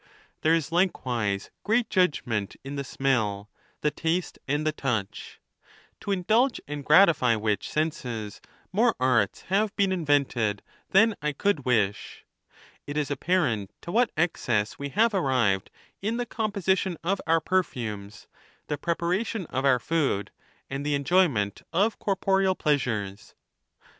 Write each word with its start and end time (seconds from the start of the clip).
There 0.41 0.55
is 0.55 0.71
likewise 0.71 1.51
great 1.63 1.87
judgment 1.87 2.55
in 2.63 2.75
the 2.75 2.83
smell, 2.83 3.51
the 3.81 3.91
taste, 3.91 4.39
and 4.47 4.65
the 4.65 4.71
touch; 4.71 5.39
to 5.99 6.09
indulge 6.11 6.59
and 6.67 6.83
gratify 6.83 7.35
which 7.35 7.69
senses 7.69 8.41
more 8.73 8.95
arts 8.99 9.41
have 9.53 9.75
been 9.75 9.91
invented 9.91 10.63
than 10.89 11.13
I 11.21 11.33
could 11.33 11.65
wish: 11.67 12.25
it 12.87 12.97
is 12.97 13.11
apparent 13.11 13.69
to 13.81 13.91
what 13.91 14.09
excess 14.17 14.79
we 14.79 14.89
have 14.89 15.13
arrived 15.13 15.69
in 16.01 16.17
the 16.17 16.25
composition 16.25 16.97
of 17.03 17.21
our 17.27 17.39
perfumes, 17.39 18.27
the 18.69 18.79
preparation 18.79 19.45
of 19.51 19.65
our 19.65 19.77
food, 19.77 20.31
and 20.67 20.83
the 20.83 20.95
enjoyment 20.95 21.61
of 21.71 21.99
corporeal 21.99 22.55
pleasuies. 22.55 23.35